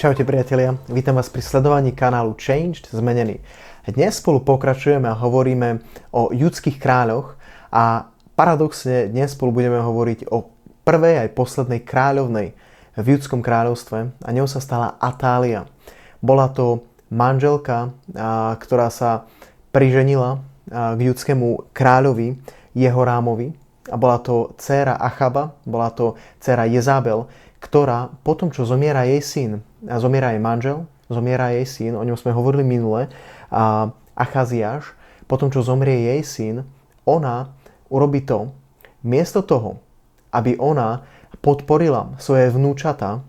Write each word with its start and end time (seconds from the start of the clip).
Čaute 0.00 0.24
priatelia, 0.24 0.80
vítam 0.88 1.20
vás 1.20 1.28
pri 1.28 1.44
sledovaní 1.44 1.92
kanálu 1.92 2.32
Changed 2.40 2.88
Zmenený. 2.88 3.36
Dnes 3.84 4.16
spolu 4.16 4.40
pokračujeme 4.40 5.04
a 5.04 5.12
hovoríme 5.12 5.84
o 6.16 6.32
judských 6.32 6.80
kráľoch 6.80 7.36
a 7.68 8.08
paradoxne 8.32 9.12
dnes 9.12 9.36
spolu 9.36 9.60
budeme 9.60 9.76
hovoriť 9.76 10.32
o 10.32 10.48
prvej 10.88 11.20
aj 11.20 11.36
poslednej 11.36 11.84
kráľovnej 11.84 12.56
v 12.96 13.06
judskom 13.12 13.44
kráľovstve 13.44 14.24
a 14.24 14.28
ňou 14.32 14.48
sa 14.48 14.64
stala 14.64 14.96
Atália. 14.96 15.68
Bola 16.24 16.48
to 16.48 16.88
manželka, 17.12 17.92
ktorá 18.56 18.88
sa 18.88 19.28
priženila 19.68 20.40
k 20.72 20.96
judskému 20.96 21.76
kráľovi 21.76 22.40
Jehorámovi 22.72 23.52
a 23.92 24.00
bola 24.00 24.16
to 24.16 24.56
dcéra 24.56 24.96
Achaba, 24.96 25.60
bola 25.68 25.92
to 25.92 26.16
dcéra 26.40 26.64
Jezábel, 26.64 27.28
ktorá 27.60 28.08
potom, 28.24 28.48
čo 28.48 28.64
zomiera 28.64 29.04
jej 29.04 29.20
syn, 29.20 29.60
a 29.88 29.96
zomiera 29.96 30.34
jej 30.34 30.42
manžel, 30.42 30.84
zomiera 31.08 31.54
jej 31.56 31.66
syn, 31.66 31.92
o 31.96 32.04
ňom 32.04 32.18
sme 32.18 32.36
hovorili 32.36 32.64
minule, 32.64 33.08
a 33.48 33.90
Achaziáš, 34.14 34.92
potom 35.24 35.48
čo 35.48 35.64
zomrie 35.64 36.10
jej 36.14 36.22
syn, 36.26 36.56
ona 37.08 37.54
urobí 37.88 38.22
to, 38.22 38.52
miesto 39.00 39.40
toho, 39.40 39.80
aby 40.30 40.54
ona 40.60 41.02
podporila 41.40 42.14
svoje 42.20 42.52
vnúčata, 42.52 43.24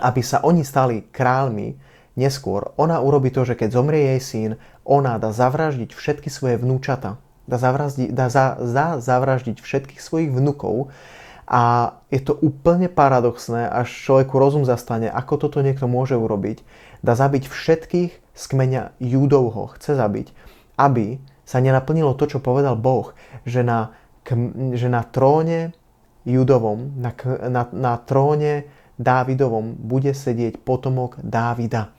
aby 0.00 0.20
sa 0.20 0.42
oni 0.42 0.64
stali 0.64 1.04
kráľmi, 1.08 1.76
neskôr 2.16 2.72
ona 2.80 2.98
urobí 3.00 3.28
to, 3.28 3.44
že 3.44 3.54
keď 3.54 3.68
zomrie 3.76 4.16
jej 4.16 4.20
syn, 4.20 4.50
ona 4.82 5.20
dá 5.20 5.30
zavraždiť 5.30 5.92
všetky 5.92 6.32
svoje 6.32 6.56
vnúčata, 6.56 7.20
dá, 7.44 7.56
zavraždiť, 7.60 8.08
dá 8.10 8.26
za, 8.32 8.56
za, 8.60 8.86
zavraždiť 8.98 9.60
všetkých 9.60 10.00
svojich 10.00 10.30
vnukov 10.32 10.90
a 11.46 11.94
je 12.10 12.18
to 12.26 12.34
úplne 12.42 12.90
paradoxné, 12.90 13.70
až 13.70 13.86
človeku 13.86 14.34
rozum 14.34 14.66
zastane, 14.66 15.06
ako 15.06 15.46
toto 15.46 15.62
niekto 15.62 15.86
môže 15.86 16.18
urobiť. 16.18 16.66
Dá 17.06 17.14
zabiť 17.14 17.46
všetkých 17.46 18.12
z 18.34 18.44
kmeňa 18.50 18.98
Júdovho, 18.98 19.70
chce 19.78 19.94
zabiť, 19.94 20.34
aby 20.74 21.22
sa 21.46 21.62
nenaplnilo 21.62 22.18
to, 22.18 22.26
čo 22.26 22.42
povedal 22.42 22.74
Boh, 22.74 23.14
že 23.46 23.62
na, 23.62 23.94
že 24.74 24.90
na 24.90 25.06
tróne 25.06 25.70
Judovom, 26.26 26.98
na, 26.98 27.14
na, 27.46 27.62
na 27.70 27.94
tróne 28.02 28.66
Dávidovom 28.98 29.78
bude 29.78 30.10
sedieť 30.10 30.58
potomok 30.66 31.22
Dávida. 31.22 31.94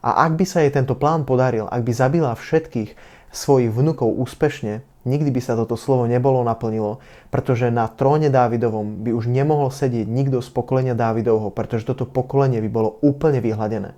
A 0.00 0.24
ak 0.24 0.40
by 0.40 0.44
sa 0.48 0.64
jej 0.64 0.72
tento 0.72 0.96
plán 0.96 1.28
podaril, 1.28 1.68
ak 1.68 1.84
by 1.84 1.92
zabila 1.92 2.32
všetkých 2.32 2.96
svojich 3.28 3.68
vnukov 3.68 4.16
úspešne, 4.16 4.80
nikdy 5.08 5.32
by 5.32 5.40
sa 5.40 5.56
toto 5.56 5.80
slovo 5.80 6.04
nebolo 6.04 6.44
naplnilo, 6.44 7.00
pretože 7.32 7.72
na 7.72 7.88
tróne 7.88 8.28
Dávidovom 8.28 9.00
by 9.00 9.16
už 9.16 9.32
nemohol 9.32 9.72
sedieť 9.72 10.04
nikto 10.04 10.44
z 10.44 10.52
pokolenia 10.52 10.92
Dávidovho, 10.92 11.48
pretože 11.48 11.88
toto 11.88 12.04
pokolenie 12.04 12.60
by 12.60 12.70
bolo 12.70 13.00
úplne 13.00 13.40
vyhladené. 13.40 13.96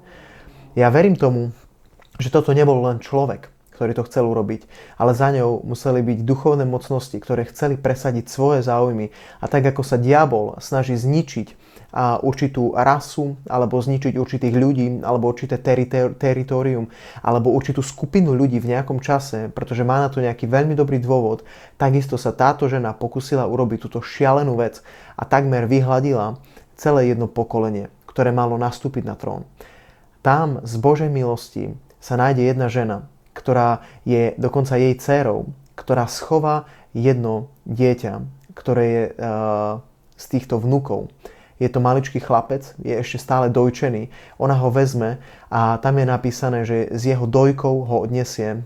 Ja 0.78 0.86
verím 0.94 1.18
tomu, 1.18 1.50
že 2.22 2.30
toto 2.30 2.54
nebol 2.54 2.78
len 2.86 3.02
človek, 3.02 3.50
ktorý 3.80 3.96
to 3.96 4.04
chcel 4.12 4.28
urobiť, 4.28 4.68
ale 5.00 5.16
za 5.16 5.32
ňou 5.32 5.64
museli 5.64 6.04
byť 6.04 6.20
duchovné 6.20 6.68
mocnosti, 6.68 7.16
ktoré 7.16 7.48
chceli 7.48 7.80
presadiť 7.80 8.28
svoje 8.28 8.60
záujmy 8.60 9.08
a 9.40 9.48
tak 9.48 9.64
ako 9.72 9.80
sa 9.80 9.96
diabol 9.96 10.60
snaží 10.60 11.00
zničiť 11.00 11.56
a 11.96 12.20
určitú 12.20 12.76
rasu, 12.76 13.40
alebo 13.48 13.80
zničiť 13.80 14.20
určitých 14.20 14.52
ľudí, 14.52 15.00
alebo 15.00 15.32
určité 15.32 15.56
teritorium, 16.12 16.92
alebo 17.24 17.50
určitú 17.50 17.80
skupinu 17.80 18.36
ľudí 18.36 18.60
v 18.60 18.76
nejakom 18.76 19.00
čase, 19.00 19.48
pretože 19.50 19.80
má 19.80 19.98
na 19.98 20.12
to 20.12 20.20
nejaký 20.20 20.44
veľmi 20.44 20.76
dobrý 20.76 21.00
dôvod, 21.00 21.42
takisto 21.80 22.20
sa 22.20 22.36
táto 22.36 22.68
žena 22.68 22.92
pokusila 22.92 23.48
urobiť 23.48 23.88
túto 23.88 24.04
šialenú 24.04 24.60
vec 24.60 24.84
a 25.16 25.24
takmer 25.24 25.64
vyhladila 25.64 26.38
celé 26.76 27.16
jedno 27.16 27.26
pokolenie, 27.26 27.88
ktoré 28.04 28.28
malo 28.30 28.54
nastúpiť 28.60 29.08
na 29.08 29.16
trón. 29.16 29.48
Tam 30.20 30.60
z 30.62 30.76
Božej 30.76 31.08
milosti 31.08 31.74
sa 31.98 32.14
nájde 32.14 32.44
jedna 32.44 32.70
žena, 32.70 33.10
ktorá 33.40 33.80
je 34.04 34.36
dokonca 34.36 34.76
jej 34.76 34.92
dcerou, 35.00 35.48
ktorá 35.72 36.04
schová 36.04 36.68
jedno 36.92 37.48
dieťa, 37.64 38.20
ktoré 38.52 38.84
je 38.84 39.04
uh, 39.16 39.80
z 40.20 40.24
týchto 40.36 40.60
vnukov 40.60 41.08
je 41.60 41.68
to 41.68 41.78
maličký 41.78 42.24
chlapec, 42.24 42.72
je 42.80 42.96
ešte 42.96 43.20
stále 43.20 43.52
dojčený. 43.52 44.08
Ona 44.40 44.56
ho 44.56 44.72
vezme 44.72 45.20
a 45.52 45.76
tam 45.76 46.00
je 46.00 46.06
napísané, 46.08 46.64
že 46.64 46.88
s 46.88 47.04
jeho 47.04 47.28
dojkou 47.28 47.84
ho 47.84 47.96
odnesie 48.00 48.64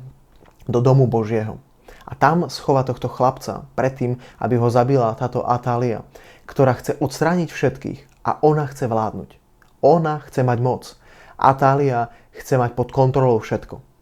do 0.71 0.79
domu 0.79 1.11
Božieho. 1.11 1.59
A 2.07 2.15
tam 2.15 2.47
schova 2.47 2.87
tohto 2.87 3.11
chlapca 3.11 3.67
predtým, 3.75 4.23
aby 4.39 4.55
ho 4.57 4.71
zabila 4.71 5.11
táto 5.19 5.43
Atália, 5.43 6.07
ktorá 6.47 6.79
chce 6.79 6.95
odstrániť 7.03 7.51
všetkých 7.51 8.01
a 8.23 8.39
ona 8.47 8.71
chce 8.71 8.87
vládnuť. 8.87 9.43
Ona 9.83 10.23
chce 10.31 10.47
mať 10.47 10.59
moc. 10.63 10.83
Atália 11.35 12.15
chce 12.31 12.55
mať 12.57 12.79
pod 12.79 12.95
kontrolou 12.95 13.43
všetko. 13.43 13.94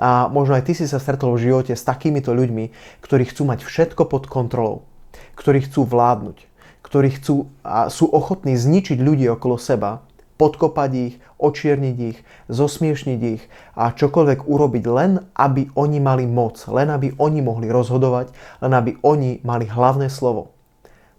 A 0.00 0.32
možno 0.32 0.56
aj 0.56 0.64
ty 0.64 0.72
si 0.72 0.88
sa 0.88 0.96
stretol 0.96 1.36
v 1.36 1.52
živote 1.52 1.76
s 1.76 1.84
takýmito 1.84 2.32
ľuďmi, 2.32 2.72
ktorí 3.04 3.28
chcú 3.28 3.44
mať 3.44 3.68
všetko 3.68 4.08
pod 4.08 4.24
kontrolou, 4.32 4.88
ktorí 5.36 5.68
chcú 5.68 5.84
vládnuť, 5.84 6.40
ktorí 6.80 7.20
chcú 7.20 7.52
a 7.60 7.92
sú 7.92 8.08
ochotní 8.08 8.56
zničiť 8.56 8.96
ľudí 8.96 9.28
okolo 9.28 9.60
seba, 9.60 10.00
podkopať 10.40 10.90
ich, 10.96 11.14
očierniť 11.36 11.96
ich, 12.00 12.18
zosmiešniť 12.48 13.20
ich 13.28 13.44
a 13.76 13.92
čokoľvek 13.92 14.48
urobiť 14.48 14.84
len, 14.88 15.20
aby 15.36 15.68
oni 15.76 16.00
mali 16.00 16.24
moc, 16.24 16.56
len 16.64 16.88
aby 16.88 17.12
oni 17.20 17.44
mohli 17.44 17.68
rozhodovať, 17.68 18.32
len 18.64 18.72
aby 18.72 18.96
oni 19.04 19.44
mali 19.44 19.68
hlavné 19.68 20.08
slovo. 20.08 20.56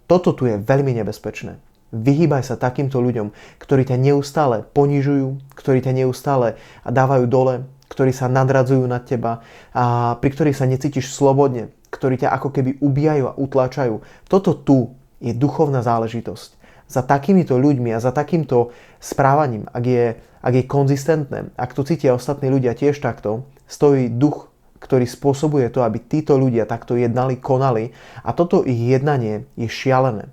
Toto 0.09 0.34
tu 0.34 0.50
je 0.50 0.58
veľmi 0.58 0.98
nebezpečné. 0.98 1.62
Vyhýbaj 1.94 2.50
sa 2.50 2.58
takýmto 2.58 2.98
ľuďom, 2.98 3.30
ktorí 3.62 3.86
ťa 3.86 4.02
neustále 4.02 4.66
ponižujú, 4.74 5.53
ktorí 5.53 5.86
ťa 5.86 6.02
neustále 6.02 6.58
dávajú 6.88 7.30
dole, 7.30 7.56
ktorí 7.91 8.16
sa 8.16 8.31
nadradzujú 8.31 8.88
nad 8.88 9.03
teba 9.03 9.44
a 9.75 10.16
pri 10.16 10.29
ktorých 10.31 10.56
sa 10.56 10.63
necítiš 10.63 11.12
slobodne, 11.12 11.75
ktorí 11.91 12.24
ťa 12.24 12.31
ako 12.31 12.56
keby 12.56 12.79
ubíjajú 12.79 13.24
a 13.28 13.35
utláčajú. 13.35 14.00
Toto 14.31 14.56
tu 14.56 14.96
je 15.19 15.35
duchovná 15.35 15.84
záležitosť. 15.84 16.56
Za 16.88 17.03
takýmito 17.03 17.59
ľuďmi 17.59 17.91
a 17.91 18.00
za 18.00 18.16
takýmto 18.16 18.72
správaním, 19.03 19.68
ak 19.75 19.84
je, 19.84 20.06
ak 20.40 20.53
je 20.56 20.63
konzistentné, 20.63 21.40
ak 21.59 21.75
to 21.75 21.84
cítia 21.84 22.16
ostatní 22.16 22.47
ľudia 22.47 22.72
tiež 22.80 22.96
takto, 23.03 23.44
stojí 23.68 24.07
duch, 24.07 24.47
ktorý 24.80 25.06
spôsobuje 25.06 25.68
to, 25.69 25.84
aby 25.84 26.00
títo 26.00 26.40
ľudia 26.40 26.63
takto 26.63 26.96
jednali, 26.96 27.38
konali 27.38 27.91
a 28.24 28.31
toto 28.31 28.63
ich 28.63 28.80
jednanie 28.80 29.46
je 29.59 29.68
šialené. 29.68 30.31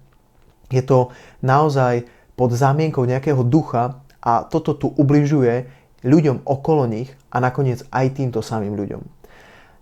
Je 0.71 0.83
to 0.83 1.11
naozaj 1.43 2.07
pod 2.39 2.55
zámienkou 2.55 3.03
nejakého 3.03 3.43
ducha 3.43 4.01
a 4.23 4.47
toto 4.47 4.75
tu 4.75 4.89
ubližuje 4.95 5.69
ľuďom 6.03 6.47
okolo 6.47 6.87
nich 6.87 7.11
a 7.33 7.43
nakoniec 7.43 7.83
aj 7.91 8.07
týmto 8.15 8.41
samým 8.45 8.79
ľuďom. 8.79 9.03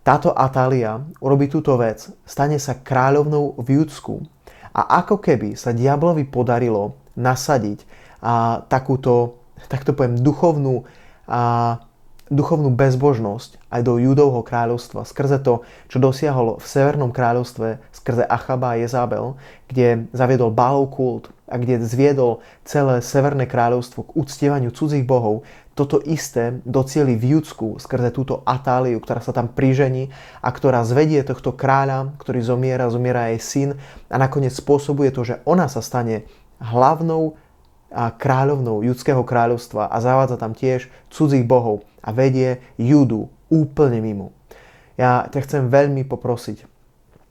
Táto 0.07 0.31
Atália 0.31 1.03
urobí 1.19 1.51
túto 1.51 1.75
vec, 1.75 2.07
stane 2.23 2.63
sa 2.63 2.79
kráľovnou 2.79 3.59
v 3.59 3.83
Judsku 3.83 4.23
a 4.71 5.03
ako 5.03 5.19
keby 5.19 5.59
sa 5.59 5.75
diablovi 5.75 6.23
podarilo 6.29 6.95
nasadiť 7.19 7.83
a, 8.23 8.63
takúto, 8.71 9.43
tak 9.67 9.83
to 9.83 9.99
poviem, 9.99 10.21
duchovnú, 10.21 10.87
a, 11.27 11.83
duchovnú 12.27 12.75
bezbožnosť 12.75 13.63
aj 13.71 13.81
do 13.87 14.03
judovho 14.03 14.43
kráľovstva 14.43 15.07
skrze 15.07 15.39
to, 15.43 15.63
čo 15.87 16.03
dosiahol 16.03 16.59
v 16.59 16.67
Severnom 16.67 17.15
kráľovstve 17.15 17.79
skrze 17.95 18.27
Achaba 18.27 18.75
a 18.75 18.79
Jezabel, 18.83 19.39
kde 19.71 20.11
zaviedol 20.11 20.51
Bálov 20.51 20.91
kult 20.91 21.25
a 21.47 21.55
kde 21.59 21.79
zviedol 21.87 22.43
celé 22.67 22.99
Severné 22.99 23.47
kráľovstvo 23.47 24.11
k 24.11 24.15
uctievaniu 24.19 24.75
cudzích 24.75 25.07
bohov, 25.07 25.47
toto 25.77 26.01
isté 26.03 26.59
docieli 26.65 27.15
v 27.15 27.37
Judsku 27.37 27.77
skrze 27.77 28.11
túto 28.11 28.41
Atáliu, 28.49 28.97
ktorá 28.99 29.21
sa 29.21 29.37
tam 29.37 29.53
prižení 29.53 30.09
a 30.41 30.49
ktorá 30.49 30.83
zvedie 30.83 31.21
tohto 31.23 31.53
kráľa, 31.53 32.17
ktorý 32.17 32.41
zomiera, 32.43 32.89
zomiera 32.89 33.31
jej 33.31 33.41
syn 33.45 33.71
a 34.09 34.17
nakoniec 34.17 34.57
spôsobuje 34.57 35.13
to, 35.13 35.23
že 35.23 35.45
ona 35.45 35.69
sa 35.69 35.85
stane 35.85 36.25
hlavnou 36.59 37.37
kráľovnou 37.97 38.85
judského 38.85 39.25
kráľovstva 39.25 39.89
a 39.89 39.97
zavádza 40.05 40.37
tam 40.37 40.53
tiež 40.53 40.93
cudzích 41.09 41.49
bohov 41.49 41.89
a 42.05 42.13
vedie 42.13 42.61
Judu 42.77 43.33
úplne 43.49 44.05
mimo. 44.05 44.37
Ja 45.01 45.25
ťa 45.29 45.41
chcem 45.45 45.63
veľmi 45.73 46.05
poprosiť, 46.05 46.69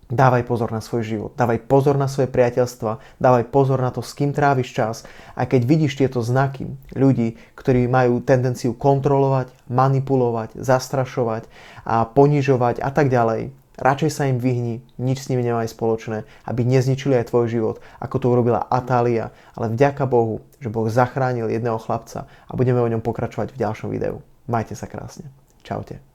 Dávaj 0.06 0.46
pozor 0.46 0.70
na 0.70 0.86
svoj 0.86 1.02
život, 1.02 1.32
dávaj 1.34 1.66
pozor 1.66 1.98
na 1.98 2.06
svoje 2.06 2.30
priateľstva, 2.30 3.18
dávaj 3.18 3.50
pozor 3.50 3.82
na 3.82 3.90
to, 3.90 4.06
s 4.06 4.14
kým 4.14 4.38
tráviš 4.38 4.70
čas. 4.70 4.96
A 5.34 5.50
keď 5.50 5.66
vidíš 5.66 5.98
tieto 5.98 6.22
znaky 6.22 6.70
ľudí, 6.94 7.42
ktorí 7.58 7.90
majú 7.90 8.22
tendenciu 8.22 8.78
kontrolovať, 8.78 9.50
manipulovať, 9.66 10.62
zastrašovať 10.62 11.50
a 11.90 12.06
ponižovať 12.06 12.86
a 12.86 12.94
tak 12.94 13.10
ďalej, 13.10 13.50
radšej 13.78 14.12
sa 14.12 14.28
im 14.32 14.40
vyhni, 14.40 14.82
nič 14.96 15.26
s 15.26 15.30
nimi 15.32 15.44
nemaj 15.44 15.72
spoločné, 15.72 16.24
aby 16.48 16.62
nezničili 16.64 17.20
aj 17.20 17.30
tvoj 17.30 17.46
život, 17.52 17.76
ako 18.00 18.16
to 18.18 18.28
urobila 18.32 18.64
Atália. 18.72 19.36
Ale 19.54 19.74
vďaka 19.74 20.08
Bohu, 20.08 20.44
že 20.64 20.72
Boh 20.72 20.88
zachránil 20.88 21.52
jedného 21.52 21.78
chlapca 21.78 22.32
a 22.48 22.52
budeme 22.56 22.80
o 22.80 22.92
ňom 22.92 23.04
pokračovať 23.04 23.52
v 23.52 23.62
ďalšom 23.62 23.90
videu. 23.92 24.24
Majte 24.48 24.78
sa 24.78 24.88
krásne. 24.88 25.28
Čaute. 25.66 26.15